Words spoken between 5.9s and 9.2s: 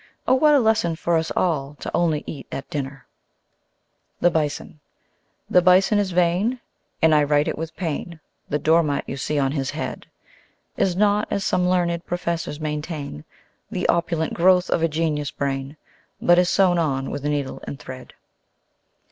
is vain, and (I write it with pain) The Door mat you